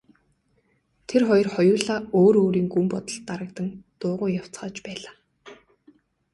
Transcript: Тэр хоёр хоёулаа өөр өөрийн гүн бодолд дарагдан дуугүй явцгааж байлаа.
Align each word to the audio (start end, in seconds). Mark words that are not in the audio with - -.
Тэр 1.07 1.21
хоёр 1.29 1.47
хоёулаа 1.55 1.99
өөр 2.19 2.35
өөрийн 2.43 2.67
гүн 2.73 2.85
бодолд 2.93 3.23
дарагдан 3.29 3.69
дуугүй 3.99 4.29
явцгааж 4.41 4.75
байлаа. 4.85 5.15